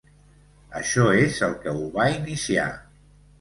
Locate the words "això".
0.79-1.03